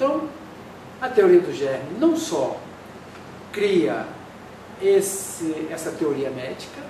Então, 0.00 0.26
a 0.98 1.10
teoria 1.10 1.42
do 1.42 1.52
germe 1.52 1.98
não 1.98 2.16
só 2.16 2.58
cria 3.52 4.06
esse, 4.80 5.68
essa 5.70 5.90
teoria 5.90 6.30
médica, 6.30 6.80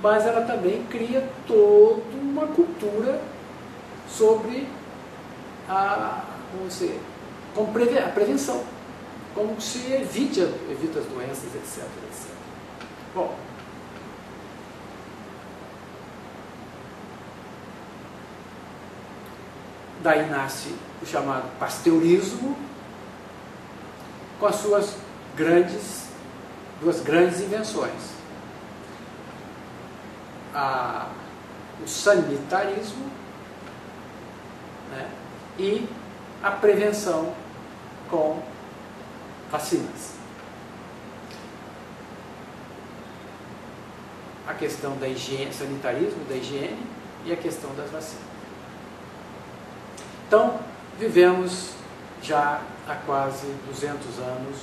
mas 0.00 0.24
ela 0.24 0.46
também 0.46 0.82
cria 0.84 1.28
toda 1.46 2.00
uma 2.16 2.46
cultura 2.46 3.20
sobre 4.08 4.66
a, 5.68 6.24
vamos 6.54 6.72
dizer, 6.72 6.98
como 7.54 7.68
a 7.68 8.08
prevenção, 8.08 8.64
como 9.34 9.60
se 9.60 9.92
evite, 9.92 10.40
as 10.40 11.04
doenças, 11.04 11.54
etc, 11.54 11.84
etc. 12.08 12.30
Bom, 13.14 13.36
daí 20.06 20.30
nasce 20.30 20.72
o 21.02 21.04
chamado 21.04 21.48
pasteurismo, 21.58 22.56
com 24.38 24.46
as 24.46 24.54
suas 24.54 24.96
grandes, 25.34 26.10
duas 26.80 27.00
grandes 27.00 27.40
invenções. 27.40 28.14
A, 30.54 31.08
o 31.84 31.88
sanitarismo 31.88 33.10
né, 34.92 35.10
e 35.58 35.88
a 36.40 36.52
prevenção 36.52 37.34
com 38.08 38.40
vacinas. 39.50 40.12
A 44.46 44.54
questão 44.54 44.96
da 44.98 45.08
higiene, 45.08 45.52
sanitarismo, 45.52 46.24
da 46.26 46.36
higiene 46.36 46.86
e 47.24 47.32
a 47.32 47.36
questão 47.36 47.74
das 47.74 47.90
vacinas. 47.90 48.35
Então, 50.26 50.58
vivemos 50.98 51.70
já 52.20 52.60
há 52.88 52.94
quase 53.06 53.46
200 53.68 54.18
anos 54.18 54.56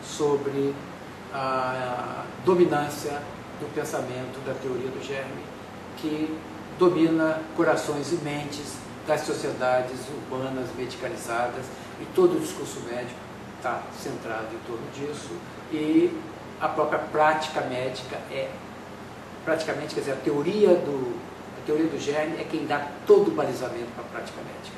sobre 0.00 0.72
a 1.34 2.24
dominância 2.44 3.20
do 3.58 3.72
pensamento 3.74 4.38
da 4.46 4.54
teoria 4.54 4.88
do 4.88 5.04
germe, 5.04 5.42
que 5.96 6.38
domina 6.78 7.42
corações 7.56 8.12
e 8.12 8.16
mentes 8.16 8.76
das 9.08 9.22
sociedades 9.22 9.98
urbanas 10.30 10.68
medicalizadas 10.76 11.64
e 12.00 12.04
todo 12.14 12.36
o 12.36 12.40
discurso 12.40 12.80
médico 12.88 13.18
está 13.56 13.82
centrado 14.00 14.54
em 14.54 14.58
torno 14.66 14.86
disso 14.92 15.30
e 15.72 16.16
a 16.60 16.68
própria 16.68 17.00
prática 17.00 17.62
médica 17.62 18.16
é 18.30 18.48
praticamente, 19.44 19.94
quer 19.94 20.00
dizer, 20.00 20.12
a 20.12 20.16
teoria 20.16 20.74
do, 20.74 21.18
a 21.60 21.66
teoria 21.66 21.86
do 21.86 21.98
germe 21.98 22.40
é 22.40 22.44
quem 22.44 22.66
dá 22.66 22.86
todo 23.04 23.28
o 23.28 23.30
balizamento 23.32 23.88
para 23.96 24.04
a 24.04 24.08
prática 24.08 24.40
médica. 24.42 24.76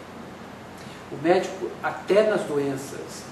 O 1.12 1.16
médico, 1.22 1.69
até 1.83 2.28
nas 2.30 2.42
doenças 2.42 3.25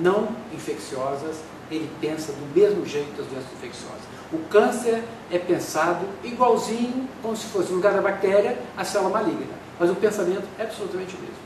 não 0.00 0.28
infecciosas, 0.52 1.36
ele 1.70 1.90
pensa 2.00 2.32
do 2.32 2.54
mesmo 2.54 2.84
jeito 2.86 3.10
das 3.16 3.26
doenças 3.26 3.52
infecciosas. 3.52 4.02
O 4.32 4.38
câncer 4.48 5.02
é 5.30 5.38
pensado 5.38 6.06
igualzinho, 6.22 7.08
como 7.22 7.36
se 7.36 7.46
fosse 7.46 7.70
no 7.70 7.76
lugar 7.76 7.92
da 7.94 8.02
bactéria, 8.02 8.58
a 8.76 8.84
célula 8.84 9.10
maligna. 9.10 9.54
Mas 9.78 9.90
o 9.90 9.94
pensamento 9.94 10.46
é 10.58 10.62
absolutamente 10.62 11.14
o 11.16 11.20
mesmo. 11.20 11.36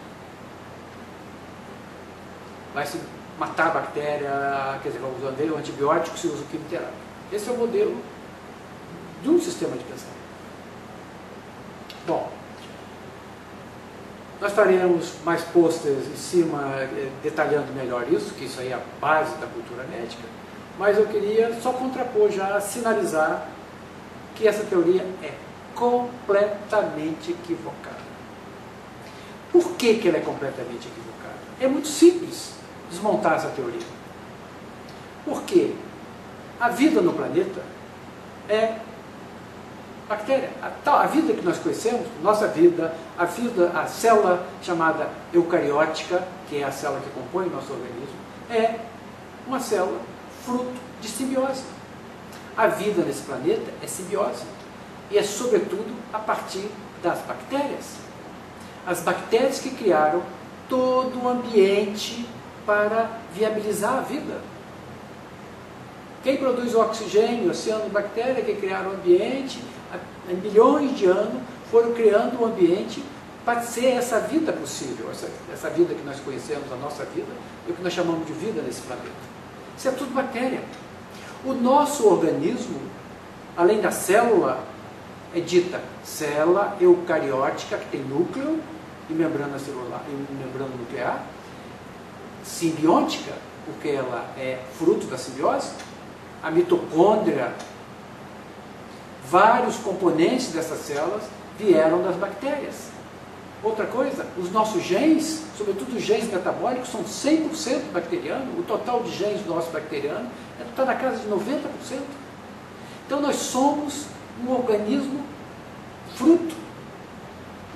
Vai 2.74 2.86
se 2.86 2.98
matar 3.38 3.68
a 3.68 3.70
bactéria, 3.70 4.78
quer 4.82 4.90
dizer, 4.90 5.00
usando 5.04 5.52
o 5.52 5.56
antibiótico, 5.56 6.16
se 6.16 6.26
usa 6.28 6.42
o 6.42 6.46
quimioterapia. 6.46 6.92
Esse 7.32 7.48
é 7.48 7.52
o 7.52 7.58
modelo 7.58 7.96
de 9.22 9.30
um 9.30 9.40
sistema 9.40 9.76
de 9.76 9.84
pensamento. 9.84 10.22
Bom, 12.06 12.30
nós 14.42 14.52
faremos 14.54 15.12
mais 15.24 15.40
posters 15.42 16.08
em 16.08 16.16
cima, 16.16 16.60
eh, 16.80 17.08
detalhando 17.22 17.72
melhor 17.72 18.12
isso, 18.12 18.34
que 18.34 18.46
isso 18.46 18.58
aí 18.58 18.72
é 18.72 18.74
a 18.74 18.80
base 19.00 19.36
da 19.36 19.46
cultura 19.46 19.84
médica, 19.84 20.24
mas 20.76 20.98
eu 20.98 21.06
queria 21.06 21.54
só 21.60 21.72
contrapor 21.72 22.28
já, 22.28 22.60
sinalizar 22.60 23.46
que 24.34 24.48
essa 24.48 24.64
teoria 24.64 25.06
é 25.22 25.32
completamente 25.76 27.30
equivocada. 27.30 28.02
Por 29.52 29.76
que, 29.76 29.98
que 29.98 30.08
ela 30.08 30.16
é 30.16 30.20
completamente 30.20 30.88
equivocada? 30.88 31.38
É 31.60 31.68
muito 31.68 31.86
simples 31.86 32.54
desmontar 32.90 33.34
essa 33.34 33.48
teoria. 33.50 33.86
Porque 35.24 35.72
a 36.58 36.68
vida 36.68 37.00
no 37.00 37.12
planeta 37.12 37.62
é 38.48 38.74
bactéria. 40.08 40.50
A, 40.60 41.00
a 41.02 41.06
vida 41.06 41.32
que 41.32 41.44
nós 41.44 41.58
conhecemos, 41.58 42.08
nossa 42.20 42.48
vida, 42.48 42.92
a 43.18 43.24
vida, 43.24 43.70
a 43.74 43.86
célula 43.86 44.46
chamada 44.62 45.08
eucariótica, 45.32 46.26
que 46.48 46.58
é 46.58 46.64
a 46.64 46.72
célula 46.72 47.00
que 47.00 47.10
compõe 47.10 47.46
o 47.46 47.50
nosso 47.50 47.72
organismo, 47.72 48.16
é 48.50 48.80
uma 49.46 49.60
célula 49.60 50.00
fruto 50.44 50.72
de 51.00 51.08
simbiose. 51.08 51.64
A 52.56 52.66
vida 52.66 53.02
nesse 53.02 53.22
planeta 53.22 53.72
é 53.82 53.86
simbiose. 53.86 54.44
E 55.10 55.18
é 55.18 55.22
sobretudo 55.22 55.94
a 56.12 56.18
partir 56.18 56.68
das 57.02 57.18
bactérias. 57.20 57.96
As 58.86 59.00
bactérias 59.00 59.58
que 59.58 59.70
criaram 59.70 60.22
todo 60.68 61.22
o 61.22 61.28
ambiente 61.28 62.26
para 62.64 63.10
viabilizar 63.34 63.98
a 63.98 64.00
vida. 64.00 64.40
Quem 66.22 66.36
produz 66.36 66.74
o 66.74 66.80
oxigênio, 66.80 67.50
oceano 67.50 67.84
de 67.84 67.90
bactérias 67.90 68.46
que 68.46 68.54
criaram 68.54 68.90
o 68.90 68.94
ambiente, 68.94 69.62
há 69.92 70.32
milhões 70.32 70.96
de 70.96 71.06
anos, 71.06 71.42
foram 71.72 71.92
criando 71.92 72.40
um 72.40 72.44
ambiente 72.44 73.02
para 73.46 73.62
ser 73.62 73.86
essa 73.86 74.20
vida 74.20 74.52
possível, 74.52 75.10
essa, 75.10 75.28
essa 75.52 75.70
vida 75.70 75.94
que 75.94 76.04
nós 76.04 76.20
conhecemos, 76.20 76.70
a 76.70 76.76
nossa 76.76 77.04
vida, 77.06 77.32
e 77.66 77.72
o 77.72 77.74
que 77.74 77.82
nós 77.82 77.94
chamamos 77.94 78.26
de 78.26 78.32
vida 78.34 78.60
nesse 78.60 78.82
planeta. 78.82 79.08
Isso 79.76 79.88
é 79.88 79.90
tudo 79.92 80.14
bactéria. 80.14 80.60
O 81.44 81.54
nosso 81.54 82.06
organismo, 82.06 82.78
além 83.56 83.80
da 83.80 83.90
célula, 83.90 84.62
é 85.34 85.40
dita 85.40 85.80
célula 86.04 86.76
eucariótica, 86.78 87.78
que 87.78 87.88
tem 87.88 88.02
núcleo 88.02 88.60
e 89.08 89.14
membrana 89.14 89.58
celular 89.58 90.04
e 90.06 90.34
membrana 90.34 90.70
nuclear, 90.78 91.24
simbiótica, 92.44 93.32
porque 93.64 93.88
ela 93.88 94.30
é 94.36 94.60
fruto 94.78 95.06
da 95.06 95.16
simbiose, 95.16 95.70
a 96.42 96.50
mitocôndria 96.50 97.52
vários 99.28 99.76
componentes 99.76 100.48
dessas 100.48 100.80
células 100.80 101.22
vieram 101.58 102.02
das 102.02 102.16
bactérias. 102.16 102.90
Outra 103.62 103.86
coisa, 103.86 104.26
os 104.36 104.50
nossos 104.50 104.82
genes, 104.82 105.44
sobretudo 105.56 105.96
os 105.96 106.02
genes 106.02 106.30
metabólicos, 106.32 106.88
são 106.88 107.04
100% 107.04 107.92
bacterianos, 107.92 108.58
o 108.58 108.62
total 108.62 109.02
de 109.04 109.12
genes 109.12 109.42
do 109.42 109.54
nosso 109.54 109.70
bacteriano 109.70 110.28
está 110.68 110.84
na 110.84 110.94
casa 110.94 111.18
de 111.18 111.28
90%. 111.28 112.00
Então 113.06 113.20
nós 113.20 113.36
somos 113.36 114.06
um 114.44 114.50
organismo 114.50 115.24
fruto 116.16 116.54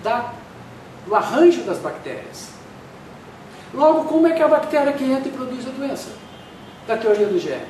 da, 0.03 0.33
do 1.07 1.15
arranjo 1.15 1.63
das 1.63 1.79
bactérias. 1.79 2.49
Logo, 3.73 4.05
como 4.05 4.27
é 4.27 4.33
que 4.33 4.43
é 4.43 4.45
a 4.45 4.49
bactéria 4.49 4.93
que 4.93 5.05
entra 5.05 5.29
e 5.29 5.33
produz 5.33 5.67
a 5.67 5.71
doença? 5.71 6.11
Da 6.87 6.97
teoria 6.97 7.27
do 7.27 7.39
gene. 7.39 7.67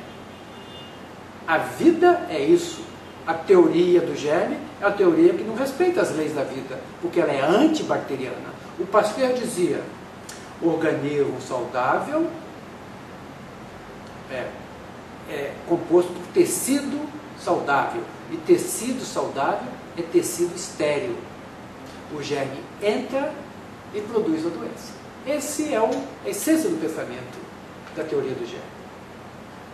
A 1.47 1.57
vida 1.57 2.25
é 2.29 2.39
isso 2.39 2.81
a 3.27 3.33
teoria 3.33 3.99
do 3.99 4.15
germe 4.15 4.57
é 4.81 4.85
a 4.85 4.91
teoria 4.91 5.33
que 5.33 5.43
não 5.43 5.53
respeita 5.53 6.01
as 6.01 6.15
leis 6.15 6.33
da 6.33 6.43
vida, 6.43 6.79
porque 7.01 7.19
ela 7.19 7.33
é 7.33 7.41
antibacteriana. 7.41 8.55
O 8.79 8.85
Pasteur 8.85 9.33
dizia: 9.33 9.81
organismo 10.61 11.41
saudável 11.41 12.29
é, 14.31 14.47
é 15.29 15.51
composto 15.67 16.13
por 16.13 16.25
tecido 16.33 17.05
saudável, 17.37 18.01
e 18.31 18.37
tecido 18.37 19.03
saudável 19.03 19.67
é 19.97 20.01
tecido 20.01 20.55
estéril. 20.55 21.17
O 22.15 22.23
germe 22.23 22.61
entra 22.81 23.33
e 23.93 23.99
produz 23.99 24.45
a 24.45 24.49
doença. 24.49 24.93
Esse 25.25 25.73
é 25.73 25.81
o, 25.81 25.89
a 26.25 26.29
essência 26.29 26.69
do 26.69 26.79
pensamento 26.79 27.37
da 27.93 28.05
teoria 28.05 28.31
do 28.31 28.45
germe. 28.45 28.63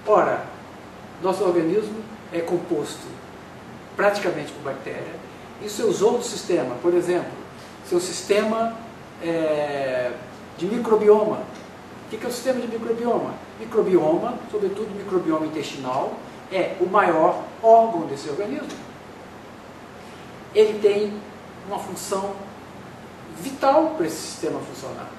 Ora, 0.08 0.44
nosso 1.22 1.44
organismo 1.44 2.02
é 2.32 2.40
composto 2.40 3.23
praticamente 3.96 4.52
com 4.52 4.62
bactéria, 4.62 5.14
e 5.62 5.70
seus 5.70 6.02
outros 6.02 6.30
sistemas, 6.30 6.78
por 6.82 6.94
exemplo, 6.94 7.32
seu 7.88 8.00
sistema 8.00 8.76
é, 9.22 10.12
de 10.58 10.66
microbioma. 10.66 11.38
O 12.06 12.10
que 12.18 12.24
é 12.24 12.30
o 12.30 12.32
sistema 12.32 12.60
de 12.60 12.68
microbioma? 12.68 13.34
Microbioma, 13.60 14.36
sobretudo 14.52 14.90
microbioma 14.96 15.46
intestinal, 15.46 16.14
é 16.52 16.76
o 16.80 16.86
maior 16.86 17.44
órgão 17.62 18.02
desse 18.02 18.30
organismo. 18.30 18.68
Ele 20.54 20.80
tem 20.80 21.14
uma 21.68 21.80
função 21.80 22.36
vital 23.40 23.96
para 23.98 24.06
esse 24.06 24.16
sistema 24.16 24.60
funcionar. 24.60 25.10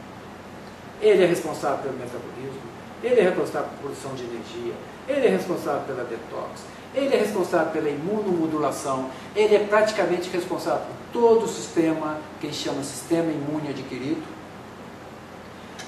Ele 1.01 1.25
é 1.25 1.27
responsável 1.27 1.79
pelo 1.79 1.95
metabolismo, 1.95 2.63
ele 3.03 3.21
é 3.21 3.25
responsável 3.25 3.69
por 3.71 3.79
produção 3.79 4.15
de 4.15 4.23
energia, 4.23 4.75
ele 5.09 5.27
é 5.27 5.31
responsável 5.31 5.83
pela 5.83 6.05
detox, 6.05 6.63
ele 6.95 7.15
é 7.15 7.19
responsável 7.19 7.73
pela 7.73 7.89
imunomodulação, 7.89 9.11
ele 9.35 9.55
é 9.57 9.59
praticamente 9.61 10.31
responsável 10.31 10.87
por 10.87 11.21
todo 11.21 11.45
o 11.45 11.49
sistema 11.49 12.19
que 12.41 12.47
gente 12.47 12.59
chama 12.59 12.83
sistema 12.83 13.31
imune 13.33 13.71
adquirido. 13.71 14.23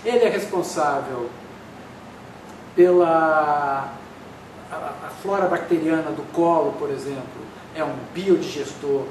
Ele 0.05 0.25
é 0.25 0.29
responsável 0.29 1.29
pela 2.75 3.93
a, 4.71 5.07
a 5.07 5.11
flora 5.23 5.47
bacteriana 5.47 6.11
do 6.11 6.23
colo, 6.33 6.73
por 6.79 6.91
exemplo, 6.91 7.47
é 7.75 7.85
um 7.85 7.95
biodigestor 8.13 9.05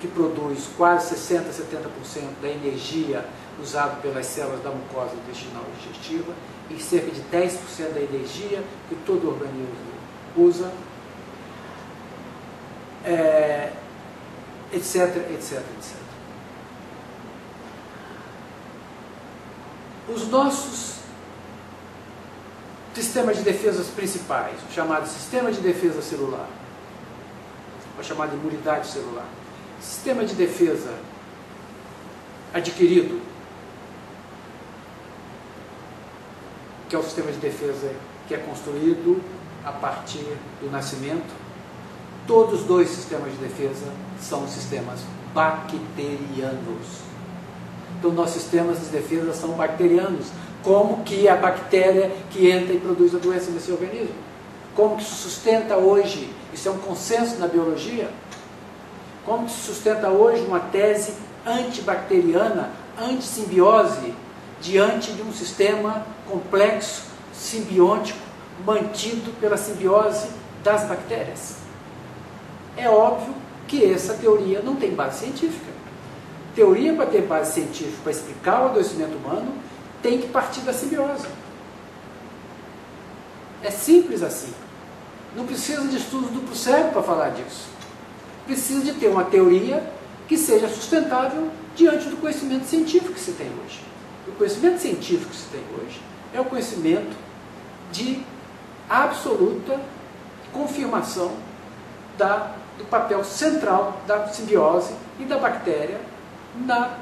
que 0.00 0.08
produz 0.08 0.68
quase 0.76 1.14
60%, 1.14 1.44
70% 1.50 2.42
da 2.42 2.48
energia 2.48 3.24
usada 3.62 3.96
pelas 3.96 4.26
células 4.26 4.62
da 4.62 4.70
mucosa 4.70 5.12
intestinal 5.14 5.62
digestiva 5.78 6.32
e 6.70 6.78
cerca 6.80 7.10
de 7.10 7.20
10% 7.22 7.94
da 7.94 8.00
energia 8.00 8.62
que 8.88 8.96
todo 9.06 9.28
organismo 9.28 9.94
usa, 10.36 10.70
é, 13.04 13.70
etc, 14.74 15.16
etc, 15.30 15.62
etc. 15.78 15.96
Os 20.08 20.28
nossos 20.28 20.94
sistemas 22.94 23.36
de 23.36 23.42
defesas 23.42 23.88
principais, 23.88 24.56
o 24.68 24.72
chamado 24.72 25.06
sistema 25.08 25.50
de 25.50 25.60
defesa 25.60 26.02
celular, 26.02 26.48
ou 27.96 28.04
chamado 28.04 28.34
imunidade 28.34 28.86
celular, 28.86 29.26
sistema 29.80 30.24
de 30.24 30.34
defesa 30.34 30.94
adquirido, 32.52 33.20
que 36.88 36.94
é 36.94 36.98
o 36.98 37.02
sistema 37.02 37.32
de 37.32 37.38
defesa 37.38 37.92
que 38.28 38.34
é 38.34 38.38
construído 38.38 39.22
a 39.64 39.72
partir 39.72 40.36
do 40.60 40.70
nascimento. 40.70 41.43
Todos 42.26 42.60
os 42.60 42.66
dois 42.66 42.88
sistemas 42.88 43.32
de 43.32 43.38
defesa 43.38 43.86
são 44.18 44.48
sistemas 44.48 45.00
bacterianos. 45.34 47.04
Então, 47.98 48.12
nossos 48.12 48.40
sistemas 48.40 48.80
de 48.80 48.86
defesa 48.86 49.34
são 49.34 49.50
bacterianos. 49.50 50.28
Como 50.62 51.04
que 51.04 51.28
a 51.28 51.36
bactéria 51.36 52.10
que 52.30 52.50
entra 52.50 52.72
e 52.72 52.80
produz 52.80 53.14
a 53.14 53.18
doença 53.18 53.50
nesse 53.50 53.70
organismo? 53.70 54.14
Como 54.74 54.96
que 54.96 55.04
se 55.04 55.14
sustenta 55.14 55.76
hoje? 55.76 56.30
Isso 56.52 56.68
é 56.68 56.72
um 56.72 56.78
consenso 56.78 57.38
na 57.38 57.46
biologia. 57.46 58.08
Como 59.26 59.46
que 59.46 59.52
se 59.52 59.60
sustenta 59.60 60.08
hoje 60.08 60.42
uma 60.46 60.60
tese 60.60 61.12
antibacteriana, 61.46 62.70
antissimbiose, 62.98 64.14
diante 64.62 65.12
de 65.12 65.20
um 65.20 65.32
sistema 65.32 66.06
complexo, 66.28 67.02
simbiótico, 67.34 68.18
mantido 68.64 69.30
pela 69.38 69.58
simbiose 69.58 70.28
das 70.62 70.84
bactérias? 70.84 71.63
É 72.76 72.88
óbvio 72.88 73.34
que 73.66 73.84
essa 73.84 74.14
teoria 74.14 74.60
não 74.60 74.76
tem 74.76 74.94
base 74.94 75.20
científica. 75.20 75.72
Teoria 76.54 76.94
para 76.94 77.06
ter 77.06 77.22
base 77.22 77.52
científica 77.52 77.98
para 78.02 78.12
explicar 78.12 78.62
o 78.62 78.66
adoecimento 78.66 79.16
humano 79.16 79.52
tem 80.02 80.20
que 80.20 80.28
partir 80.28 80.60
da 80.60 80.72
simbiose. 80.72 81.26
É 83.62 83.70
simples 83.70 84.22
assim. 84.22 84.52
Não 85.34 85.46
precisa 85.46 85.82
de 85.88 85.96
estudos 85.96 86.30
duplo 86.30 86.54
cego 86.54 86.92
para 86.92 87.02
falar 87.02 87.30
disso. 87.30 87.66
Precisa 88.46 88.82
de 88.82 88.92
ter 88.92 89.08
uma 89.08 89.24
teoria 89.24 89.82
que 90.28 90.36
seja 90.36 90.68
sustentável 90.68 91.50
diante 91.74 92.08
do 92.08 92.16
conhecimento 92.18 92.66
científico 92.66 93.14
que 93.14 93.20
se 93.20 93.32
tem 93.32 93.48
hoje. 93.64 93.80
O 94.28 94.32
conhecimento 94.32 94.80
científico 94.80 95.30
que 95.30 95.36
se 95.36 95.48
tem 95.48 95.62
hoje 95.78 96.00
é 96.32 96.40
o 96.40 96.44
conhecimento 96.44 97.16
de 97.90 98.22
absoluta 98.88 99.80
confirmação 100.52 101.32
da, 102.16 102.54
do 102.78 102.84
papel 102.84 103.22
central 103.24 104.00
da 104.06 104.28
simbiose 104.28 104.94
e 105.18 105.24
da 105.24 105.38
bactéria 105.38 106.00
na, 106.56 106.98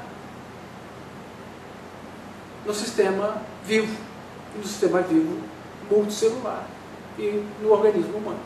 no 2.65 2.73
sistema 2.73 3.41
vivo, 3.63 3.95
no 4.55 4.63
sistema 4.63 5.01
vivo 5.01 5.41
multicelular 5.89 6.65
e 7.17 7.45
no 7.61 7.71
organismo 7.71 8.17
humano. 8.17 8.39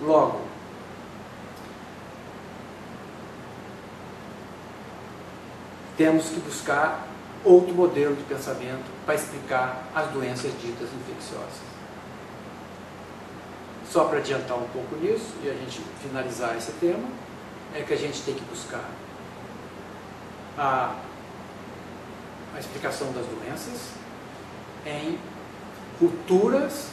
Logo, 0.00 0.40
temos 5.96 6.28
que 6.28 6.40
buscar 6.40 7.06
outro 7.44 7.74
modelo 7.74 8.14
de 8.14 8.22
pensamento 8.24 8.84
para 9.04 9.14
explicar 9.14 9.84
as 9.94 10.08
doenças 10.08 10.52
ditas 10.60 10.88
infecciosas. 10.92 11.75
Só 13.90 14.04
para 14.04 14.18
adiantar 14.18 14.58
um 14.58 14.68
pouco 14.68 14.96
nisso 14.96 15.32
e 15.42 15.48
a 15.48 15.54
gente 15.54 15.80
finalizar 16.02 16.56
esse 16.56 16.72
tema, 16.72 17.08
é 17.74 17.82
que 17.82 17.92
a 17.92 17.96
gente 17.96 18.22
tem 18.22 18.34
que 18.34 18.44
buscar 18.44 18.84
a, 20.58 20.94
a 22.54 22.58
explicação 22.58 23.12
das 23.12 23.26
doenças 23.26 23.90
em 24.84 25.18
culturas 25.98 26.88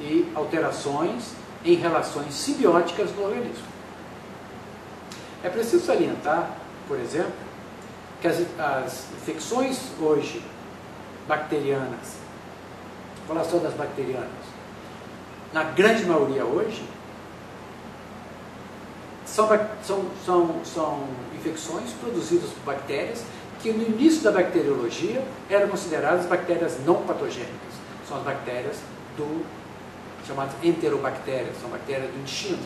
e 0.00 0.30
alterações 0.34 1.32
em 1.64 1.74
relações 1.74 2.34
simbióticas 2.34 3.14
no 3.14 3.24
organismo. 3.24 3.64
É 5.44 5.48
preciso 5.48 5.84
salientar, 5.84 6.50
por 6.88 6.98
exemplo, 6.98 7.32
que 8.20 8.28
as, 8.28 8.38
as 8.58 9.06
infecções 9.16 9.78
hoje 10.00 10.42
bacterianas, 11.26 12.16
só 13.26 13.58
das 13.58 13.74
bacterianas, 13.74 14.52
na 15.52 15.64
grande 15.64 16.04
maioria 16.04 16.44
hoje, 16.44 16.82
são, 19.24 19.48
são, 19.82 20.06
são, 20.24 20.64
são 20.64 21.04
infecções 21.34 21.90
produzidas 21.92 22.50
por 22.50 22.74
bactérias 22.74 23.24
que 23.62 23.72
no 23.72 23.82
início 23.82 24.22
da 24.22 24.32
bacteriologia 24.32 25.22
eram 25.48 25.68
consideradas 25.68 26.26
bactérias 26.26 26.78
não 26.84 27.02
patogênicas. 27.02 27.72
São 28.08 28.18
as 28.18 28.24
bactérias 28.24 28.78
do 29.16 29.44
chamadas 30.26 30.54
enterobactérias, 30.62 31.56
são 31.60 31.70
bactérias 31.70 32.10
do 32.10 32.18
intestino. 32.18 32.62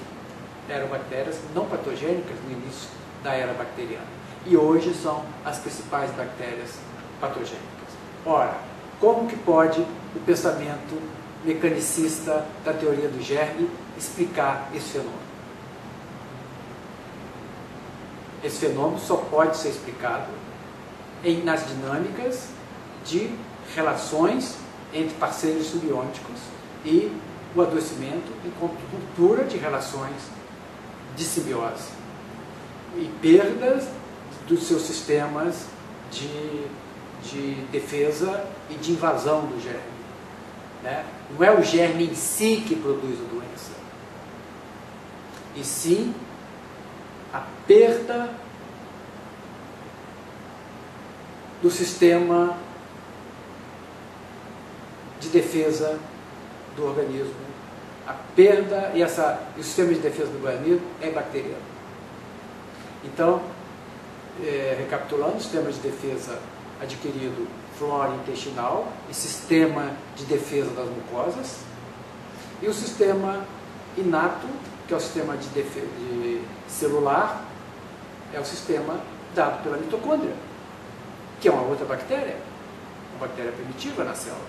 Eram 0.69 0.89
bactérias 0.89 1.39
não 1.55 1.67
patogênicas 1.67 2.37
no 2.45 2.53
início 2.53 2.89
da 3.23 3.33
era 3.33 3.53
bacteriana. 3.53 4.07
E 4.45 4.57
hoje 4.57 4.95
são 4.95 5.25
as 5.45 5.59
principais 5.59 6.11
bactérias 6.13 6.79
patogênicas. 7.21 7.61
Ora, 8.25 8.57
como 9.01 9.29
que 9.29 9.37
pode 9.37 9.81
o 9.81 10.21
pensamento 10.25 11.01
mecanicista 11.47 12.45
da 12.65 12.73
teoria 12.73 13.09
do 13.09 13.23
germe 13.23 13.71
explicar 13.97 14.71
esse 14.75 14.91
fenômeno? 14.91 15.27
Esse 18.45 18.59
fenômeno 18.59 18.99
só 18.99 19.17
pode 19.17 19.57
ser 19.57 19.69
explicado 19.69 20.27
em, 21.25 21.43
nas 21.43 21.67
dinâmicas 21.67 22.49
de 23.05 23.31
relações 23.75 24.57
entre 24.93 25.15
parceiros 25.15 25.69
simbióticos 25.69 26.39
e 26.85 27.11
o 27.55 27.63
adoecimento 27.63 28.31
enquanto 28.45 28.77
cultura 28.91 29.45
de 29.45 29.57
relações 29.57 30.17
de 31.17 31.25
simbiose 31.25 31.91
e 32.97 33.11
perdas 33.21 33.89
dos 34.47 34.67
seus 34.67 34.83
sistemas 34.83 35.67
de, 36.11 36.67
de 37.23 37.55
defesa 37.73 38.45
e 38.71 38.75
de 38.75 38.93
invasão 38.93 39.47
do 39.47 39.61
germe. 39.61 39.96
Né? 40.87 41.05
Não 41.37 41.45
é 41.45 41.51
o 41.51 41.65
germe 41.65 42.05
em 42.05 42.15
si 42.15 42.63
que 42.65 42.77
produz 42.77 43.19
a 43.19 43.35
doença, 43.35 43.73
e 45.57 45.65
sim 45.65 46.15
a 47.35 47.43
perda 47.67 48.31
do 51.61 51.69
sistema 51.73 52.57
de 55.19 55.29
defesa 55.29 55.99
do 56.77 56.87
organismo. 56.87 57.35
A 58.07 58.13
perda 58.37 58.93
e, 58.95 59.03
essa, 59.03 59.41
o 59.59 59.63
sistema 59.65 59.93
de 59.93 59.99
defesa 59.99 60.31
do 60.31 60.37
organismo 60.37 60.87
é 61.03 61.11
bacteriano. 61.11 61.57
Então, 63.05 63.43
é, 64.41 64.77
recapitulando, 64.79 65.39
o 65.39 65.41
sistema 65.41 65.73
de 65.73 65.81
defesa 65.81 66.39
adquirido 66.81 67.49
flora 67.79 68.15
intestinal 68.15 68.91
e 69.11 69.15
sistema 69.15 69.93
de 70.17 70.25
defesa 70.25 70.71
das 70.71 70.89
mucosas, 70.89 71.59
e 72.63 72.69
o 72.69 72.73
sistema 72.73 73.45
inato, 73.97 74.47
que 74.87 74.95
é 74.95 74.97
o 74.97 75.01
sistema 75.01 75.37
de, 75.37 75.49
de 75.49 76.43
celular, 76.69 77.45
é 78.33 78.41
o 78.41 78.45
sistema 78.45 78.99
dado 79.35 79.63
pela 79.63 79.77
mitocôndria 79.77 80.35
que 81.41 81.49
é 81.49 81.53
uma 81.53 81.63
outra 81.63 81.85
bactéria, 81.85 82.37
uma 83.13 83.27
bactéria 83.27 83.53
primitiva 83.53 84.05
na 84.05 84.15
célula. 84.15 84.41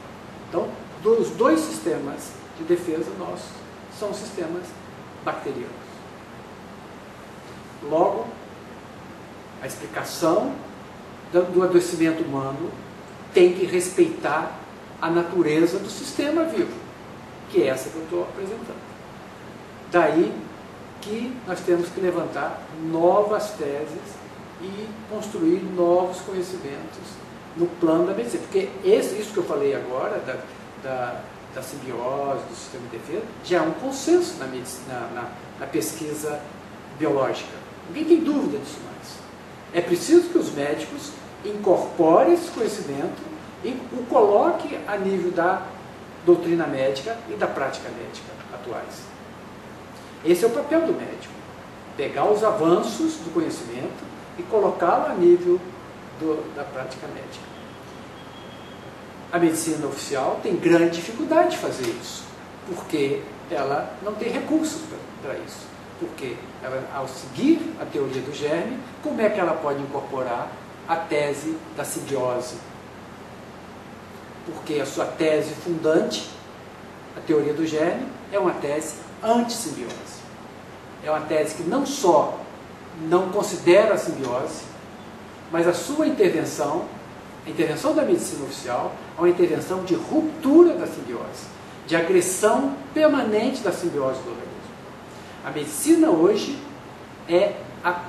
Então, 0.50 0.70
os 1.04 1.30
dois 1.32 1.60
sistemas 1.60 2.32
de 2.58 2.64
defesa 2.64 3.12
nossos 3.20 3.50
são 4.00 4.14
sistemas 4.14 4.64
bacterianos. 5.24 5.70
Logo, 7.84 8.28
a 9.62 9.68
explicação 9.68 10.54
do 11.32 11.64
adoecimento 11.64 12.24
humano 12.24 12.72
tem 13.38 13.54
que 13.54 13.68
respeitar 13.68 14.52
a 15.00 15.12
natureza 15.12 15.78
do 15.78 15.92
sistema 15.92 16.46
vivo, 16.46 16.74
que 17.52 17.62
é 17.62 17.68
essa 17.68 17.88
que 17.88 17.96
eu 17.96 18.02
estou 18.02 18.24
apresentando. 18.24 18.82
Daí 19.92 20.34
que 21.02 21.32
nós 21.46 21.60
temos 21.60 21.88
que 21.90 22.02
levantar 22.02 22.60
novas 22.92 23.52
teses 23.52 24.16
e 24.60 24.90
construir 25.08 25.62
novos 25.76 26.20
conhecimentos 26.22 26.98
no 27.56 27.68
plano 27.80 28.08
da 28.08 28.16
medicina. 28.16 28.42
Porque 28.42 28.70
esse, 28.84 29.14
isso 29.20 29.34
que 29.34 29.38
eu 29.38 29.44
falei 29.44 29.76
agora, 29.76 30.18
da, 30.26 30.38
da, 30.82 31.22
da 31.54 31.62
simbiose, 31.62 32.44
do 32.50 32.56
sistema 32.56 32.88
de 32.90 32.98
defesa, 32.98 33.24
já 33.44 33.58
é 33.58 33.62
um 33.62 33.74
consenso 33.74 34.40
na, 34.40 34.48
medicina, 34.48 35.12
na, 35.14 35.30
na 35.60 35.68
pesquisa 35.68 36.42
biológica. 36.98 37.54
Ninguém 37.90 38.06
tem 38.06 38.20
dúvida 38.24 38.58
disso 38.58 38.80
mais. 38.84 39.20
É 39.76 39.82
preciso 39.82 40.28
que 40.30 40.40
os 40.40 40.52
médicos 40.54 41.12
incorporem 41.50 42.34
esse 42.34 42.50
conhecimento 42.52 43.22
e 43.64 43.70
o 43.94 44.06
coloquem 44.06 44.80
a 44.88 44.98
nível 44.98 45.32
da 45.32 45.64
doutrina 46.26 46.68
médica 46.68 47.18
e 47.30 47.34
da 47.34 47.48
prática 47.48 47.90
médica 47.90 48.32
atuais. 48.54 49.04
Esse 50.26 50.44
é 50.44 50.48
o 50.48 50.52
papel 50.52 50.82
do 50.82 50.94
médico. 50.94 51.34
Pegar 51.96 52.26
os 52.26 52.44
avanços 52.44 53.14
do 53.16 53.34
conhecimento 53.34 54.04
e 54.38 54.44
colocá-lo 54.44 55.08
a 55.08 55.14
nível 55.16 55.60
do, 56.20 56.54
da 56.56 56.64
prática 56.64 57.08
médica. 57.08 57.46
A 59.32 59.40
medicina 59.40 59.88
oficial 59.88 60.40
tem 60.42 60.56
grande 60.56 60.98
dificuldade 60.98 61.52
de 61.52 61.58
fazer 61.58 61.90
isso, 62.02 62.24
porque 62.68 63.22
ela 63.52 63.94
não 64.04 64.14
tem 64.14 64.32
recursos 64.32 64.82
para 65.22 65.34
isso. 65.40 65.66
Porque 66.00 66.38
ela, 66.64 66.88
ao 66.94 67.08
seguir 67.08 67.60
a 67.82 67.86
teoria 67.86 68.22
do 68.22 68.34
germe, 68.34 68.78
como 69.02 69.20
é 69.20 69.30
que 69.30 69.40
ela 69.40 69.54
pode 69.54 69.82
incorporar 69.82 70.52
a 70.88 70.96
tese 70.96 71.58
da 71.76 71.84
simbiose? 71.84 72.56
Porque 74.46 74.76
a 74.76 74.86
sua 74.86 75.06
tese 75.06 75.54
fundante, 75.54 76.30
a 77.16 77.20
teoria 77.20 77.54
do 77.54 77.66
germe, 77.66 78.08
é 78.32 78.40
uma 78.40 78.54
tese 78.54 78.96
anti-simbiose. 79.24 80.18
É 81.04 81.12
uma 81.12 81.22
tese 81.22 81.56
que 81.56 81.64
não 81.64 81.86
só 81.86 82.40
não 83.02 83.30
considera 83.30 83.94
a 83.94 83.98
simbiose, 83.98 84.64
mas 85.52 85.68
a 85.68 85.74
sua 85.74 86.08
intervenção, 86.08 86.86
a 87.46 87.50
intervenção 87.50 87.94
da 87.94 88.04
medicina 88.04 88.46
oficial, 88.46 88.94
é 89.18 89.22
uma 89.22 89.30
intervenção 89.30 89.84
de 89.84 89.96
ruptura 89.96 90.74
da 90.74 90.88
simbiose, 90.88 91.46
de 91.86 91.96
agressão 91.96 92.76
permanente 92.94 93.62
da 93.62 93.72
simbiose 93.72 94.20
do 94.22 94.30
organismo. 94.30 94.48
A 95.46 95.52
medicina 95.52 96.10
hoje 96.10 96.60
é 97.30 97.54
a, 97.84 98.02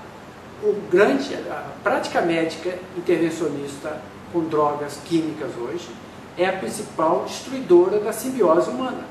o 0.62 0.75
grande, 0.91 1.35
a 1.35 1.73
prática 1.83 2.21
médica 2.21 2.79
intervencionista 2.97 4.00
com 4.33 4.45
drogas 4.45 5.00
químicas 5.05 5.50
hoje 5.57 5.88
é 6.37 6.47
a 6.47 6.53
principal 6.53 7.25
destruidora 7.25 7.99
da 8.00 8.12
simbiose 8.12 8.71
humana. 8.71 9.05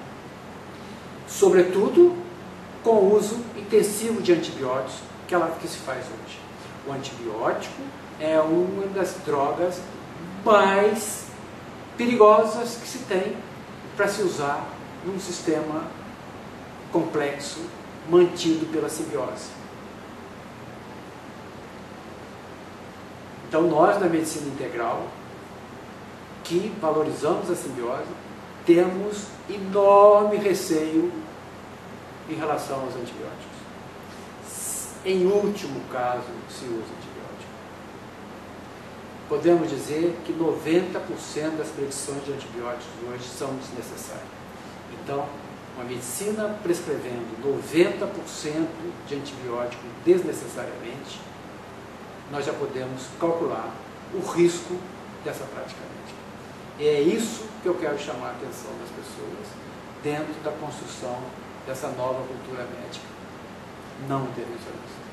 Sobretudo 1.27 2.15
com 2.83 2.91
o 2.91 3.15
uso 3.15 3.37
intensivo 3.55 4.21
de 4.21 4.33
antibióticos 4.33 4.99
que, 5.27 5.35
ela, 5.35 5.57
que 5.59 5.67
se 5.67 5.77
faz 5.79 6.05
hoje. 6.05 6.39
O 6.87 6.93
antibiótico 6.93 7.81
é 8.19 8.39
uma 8.39 8.87
das 8.87 9.15
drogas 9.25 9.81
mais 10.45 11.25
perigosas 11.97 12.77
que 12.81 12.87
se 12.87 12.99
tem 12.99 13.35
para 13.95 14.07
se 14.07 14.21
usar 14.21 14.65
num 15.05 15.19
sistema 15.19 15.83
complexo 16.91 17.59
mantido 18.09 18.65
pela 18.67 18.87
simbiose. 18.87 19.49
Então, 23.47 23.63
nós 23.63 23.99
na 23.99 24.07
medicina 24.07 24.47
integral, 24.47 25.07
que 26.43 26.73
valorizamos 26.81 27.49
a 27.49 27.55
simbiose, 27.55 28.07
temos 28.65 29.27
enorme 29.49 30.37
receio 30.37 31.11
em 32.29 32.35
relação 32.35 32.81
aos 32.81 32.95
antibióticos. 32.95 33.57
Em 35.05 35.25
último 35.25 35.79
caso, 35.91 36.25
se 36.49 36.65
usa 36.65 36.75
antibiótico. 36.75 37.17
Podemos 39.29 39.69
dizer 39.69 40.17
que 40.25 40.33
90% 40.33 41.57
das 41.57 41.69
prescrições 41.69 42.25
de 42.25 42.33
antibióticos 42.33 42.93
hoje 43.09 43.23
são 43.23 43.53
desnecessárias. 43.55 44.27
Então, 45.01 45.25
uma 45.77 45.85
medicina 45.85 46.57
prescrevendo 46.63 47.25
90% 47.41 48.67
de 49.07 49.15
antibiótico 49.15 49.83
desnecessariamente, 50.03 51.21
nós 52.31 52.45
já 52.45 52.53
podemos 52.53 53.03
calcular 53.19 53.73
o 54.13 54.19
risco 54.19 54.77
dessa 55.23 55.43
prática 55.45 55.81
médica. 55.81 56.19
E 56.79 56.87
é 56.87 57.01
isso 57.01 57.45
que 57.61 57.67
eu 57.67 57.75
quero 57.75 57.97
chamar 57.97 58.27
a 58.27 58.31
atenção 58.31 58.71
das 58.79 58.89
pessoas 58.89 59.47
dentro 60.03 60.33
da 60.43 60.51
construção 60.51 61.17
dessa 61.65 61.89
nova 61.89 62.25
cultura 62.27 62.63
médica 62.63 63.05
não 64.07 64.25
intervencionista. 64.25 65.06